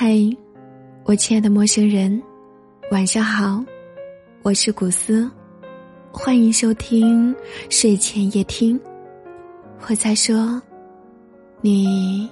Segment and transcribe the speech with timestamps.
[0.00, 0.30] 嘿，
[1.06, 2.22] 我亲爱的陌生人，
[2.92, 3.60] 晚上好，
[4.42, 5.28] 我是古斯，
[6.12, 7.34] 欢迎收听
[7.68, 8.80] 睡前夜听。
[9.88, 10.62] 我在说，
[11.60, 12.30] 你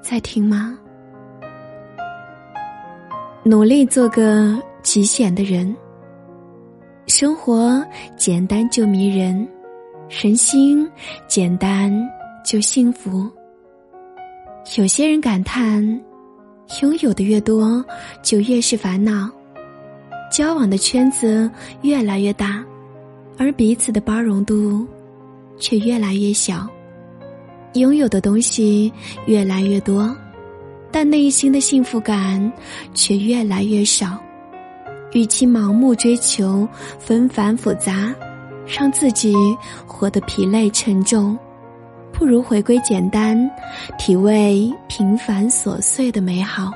[0.00, 0.78] 在听吗？
[3.44, 5.76] 努力做个极简的人，
[7.06, 7.84] 生活
[8.16, 9.46] 简单就迷人，
[10.08, 10.90] 人心
[11.28, 11.92] 简单
[12.42, 13.30] 就幸福。
[14.78, 16.02] 有些人感叹，
[16.80, 17.84] 拥有的越多，
[18.22, 19.28] 就越是烦恼；
[20.30, 21.50] 交往的圈子
[21.82, 22.64] 越来越大，
[23.36, 24.86] 而彼此的包容度
[25.58, 26.66] 却越来越小。
[27.74, 28.92] 拥有的东西
[29.26, 30.14] 越来越多，
[30.90, 32.52] 但内心的幸福感
[32.94, 34.18] 却越来越少。
[35.12, 36.66] 与其盲目追求
[36.98, 38.14] 纷繁复杂，
[38.66, 39.34] 让自己
[39.86, 41.38] 活得疲累沉重。
[42.22, 43.50] 不如回归简单，
[43.98, 46.70] 体味平凡琐碎的美好。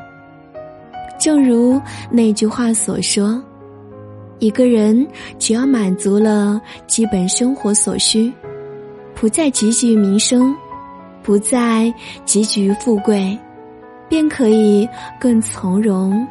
[1.20, 3.40] 正如那句话所说
[4.40, 5.06] ：“一个人
[5.38, 8.32] 只要满足了基本生活所需，
[9.14, 10.52] 不再汲汲于名声，
[11.22, 11.94] 不再
[12.26, 13.38] 汲汲于富贵，
[14.08, 14.86] 便可以
[15.20, 16.26] 更从容、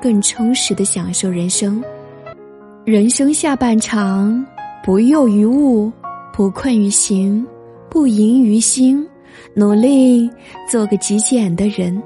[0.00, 1.84] 更充实的享受人生。
[2.86, 4.42] 人生下半场，
[4.82, 5.92] 不囿于物，
[6.32, 7.46] 不困于行。”
[7.94, 9.06] 不盈于心，
[9.54, 10.28] 努力
[10.68, 12.02] 做个极简的人。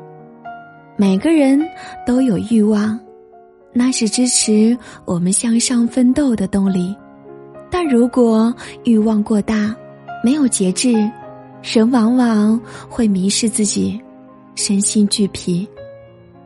[0.99, 1.59] 每个人
[2.07, 3.01] 都有欲望，
[3.73, 6.95] 那是支持我们向上奋斗的动力。
[7.71, 9.75] 但如果欲望过大，
[10.23, 10.93] 没有节制，
[11.63, 13.99] 人往往会迷失自己，
[14.57, 15.67] 身心俱疲。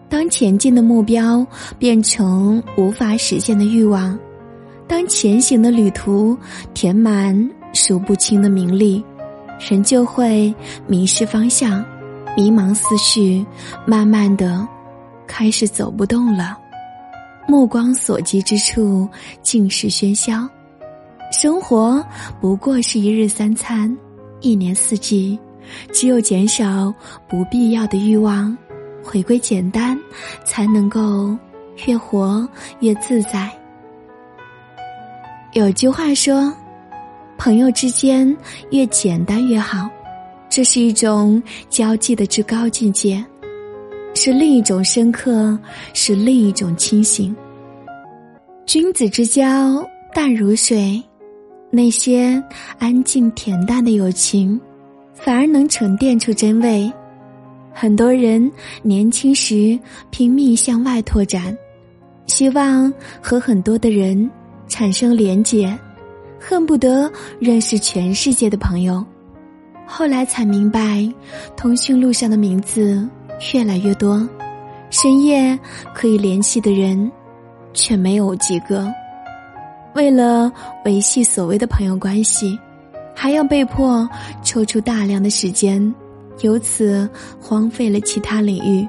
[0.08, 1.44] 当前进的目标
[1.80, 4.16] 变成无法实现的欲望，
[4.86, 6.38] 当前行的旅途
[6.74, 9.04] 填满数不清的名利。
[9.68, 10.52] 人就会
[10.86, 11.84] 迷失方向，
[12.36, 13.46] 迷茫思绪，
[13.86, 14.66] 慢慢的
[15.26, 16.58] 开始走不动了。
[17.46, 19.08] 目光所及之处
[19.40, 20.48] 尽是喧嚣，
[21.30, 22.04] 生活
[22.40, 23.96] 不过是一日三餐，
[24.40, 25.38] 一年四季。
[25.92, 26.92] 只有减少
[27.28, 28.56] 不必要的欲望，
[29.02, 29.96] 回归简单，
[30.44, 31.36] 才能够
[31.86, 32.46] 越活
[32.80, 33.48] 越自在。
[35.52, 36.52] 有句话说。
[37.44, 38.36] 朋友之间
[38.70, 39.90] 越简单越好，
[40.48, 43.20] 这是一种交际的至高境界，
[44.14, 45.58] 是另一种深刻，
[45.92, 47.34] 是另一种清醒。
[48.64, 51.02] 君子之交淡如水，
[51.68, 52.40] 那些
[52.78, 54.60] 安静恬淡的友情，
[55.12, 56.88] 反而能沉淀出真味。
[57.72, 58.48] 很多人
[58.82, 59.76] 年轻时
[60.10, 61.58] 拼命向外拓展，
[62.26, 64.30] 希望和很多的人
[64.68, 65.76] 产生连结。
[66.44, 69.04] 恨不得认识全世界的朋友，
[69.86, 71.08] 后来才明白，
[71.56, 73.08] 通讯录上的名字
[73.54, 74.28] 越来越多，
[74.90, 75.56] 深夜
[75.94, 77.10] 可以联系的人
[77.72, 78.92] 却没有几个。
[79.94, 80.52] 为了
[80.84, 82.58] 维系所谓的朋友关系，
[83.14, 84.08] 还要被迫
[84.42, 85.94] 抽出大量的时间，
[86.40, 87.08] 由此
[87.40, 88.86] 荒废了其他领域。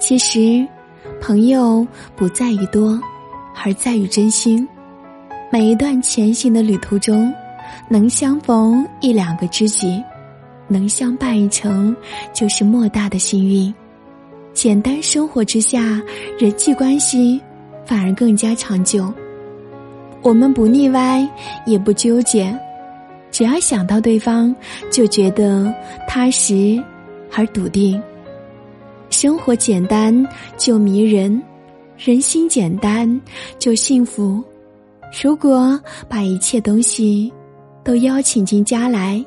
[0.00, 0.66] 其实，
[1.20, 1.86] 朋友
[2.16, 2.98] 不在于多，
[3.62, 4.66] 而在于真心。
[5.50, 7.32] 每一段前行的旅途中，
[7.88, 10.02] 能相逢一两个知己，
[10.66, 11.94] 能相伴一程，
[12.32, 13.72] 就是莫大的幸运。
[14.52, 16.02] 简单生活之下，
[16.38, 17.40] 人际关系
[17.84, 19.12] 反而更加长久。
[20.22, 21.28] 我们不腻歪，
[21.66, 22.56] 也不纠结，
[23.30, 24.54] 只要想到对方，
[24.90, 25.72] 就觉得
[26.08, 26.82] 踏实
[27.32, 28.00] 而笃定。
[29.10, 30.26] 生活简单
[30.56, 31.40] 就迷人，
[31.96, 33.20] 人心简单
[33.58, 34.42] 就幸福。
[35.22, 37.32] 如果把一切东西
[37.84, 39.24] 都邀请进家来，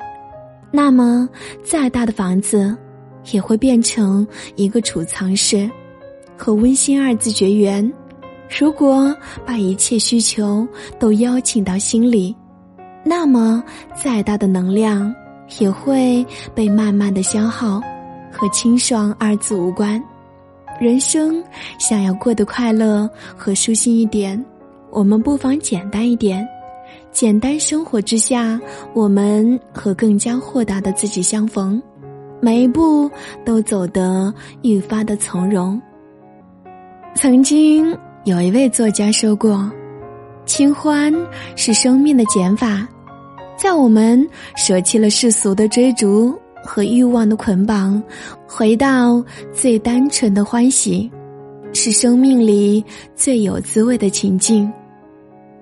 [0.70, 1.26] 那么
[1.64, 2.76] 再大的房子
[3.32, 5.68] 也会变成一个储藏室，
[6.36, 7.90] 和温馨二字绝缘。
[8.58, 9.14] 如果
[9.46, 10.66] 把一切需求
[10.98, 12.36] 都邀请到心里，
[13.02, 13.62] 那么
[13.94, 15.14] 再大的能量
[15.58, 17.80] 也会被慢慢的消耗，
[18.30, 20.02] 和清爽二字无关。
[20.78, 21.42] 人生
[21.78, 24.44] 想要过得快乐和舒心一点。
[24.90, 26.46] 我们不妨简单一点，
[27.12, 28.58] 简单生活之下，
[28.94, 31.80] 我们和更加豁达的自己相逢，
[32.40, 33.10] 每一步
[33.44, 34.32] 都走得
[34.62, 35.80] 愈发的从容。
[37.14, 39.70] 曾经有一位作家说过
[40.46, 41.12] ：“清欢
[41.56, 42.86] 是生命的减法，
[43.56, 44.26] 在我们
[44.56, 48.02] 舍弃了世俗的追逐和欲望的捆绑，
[48.46, 51.10] 回到最单纯的欢喜。”
[51.80, 52.84] 是生命里
[53.14, 54.68] 最有滋味的情境。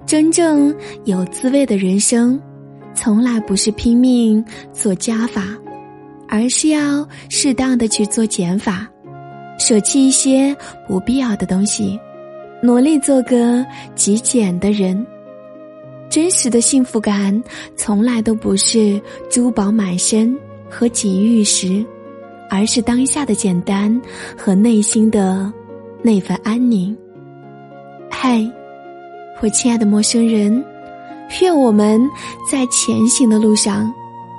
[0.07, 0.75] 真正
[1.05, 2.41] 有滋味的人生，
[2.95, 4.43] 从来不是拼命
[4.73, 5.45] 做加法，
[6.27, 8.89] 而是要适当的去做减法。
[9.59, 10.57] 舍弃一些
[10.89, 12.01] 不必要的东西，
[12.62, 13.62] 努力做个
[13.95, 15.07] 极简的人。
[16.09, 17.43] 真实的幸福感，
[17.77, 18.99] 从来都不是
[19.31, 20.35] 珠宝满身
[20.71, 21.85] 和锦玉石，
[22.49, 24.01] 而是当下的简单
[24.35, 25.53] 和内心的
[26.06, 26.97] 那份安宁。
[28.08, 28.49] 嗨，
[29.43, 30.64] 我亲爱的陌生人，
[31.43, 32.00] 愿我们
[32.49, 33.93] 在前行的路上，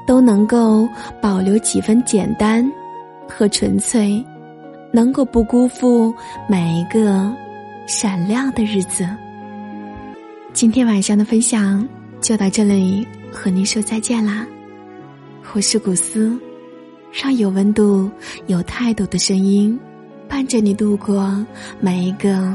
[0.08, 0.88] 都能够
[1.22, 2.66] 保留几分简单
[3.28, 4.24] 和纯粹，
[4.94, 6.14] 能够不辜负
[6.48, 7.30] 每一个
[7.86, 9.06] 闪亮的日子。
[10.54, 11.86] 今天晚上的分享
[12.22, 14.48] 就到这里，和您说再见啦！
[15.54, 16.32] 我是古斯，
[17.12, 18.10] 让有温度、
[18.46, 19.78] 有态度的声音
[20.30, 21.46] 伴着你度过
[21.80, 22.54] 每一个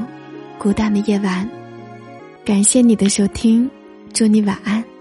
[0.58, 1.48] 孤单的夜晚。
[2.44, 3.68] 感谢你的收听，
[4.12, 4.91] 祝你晚安。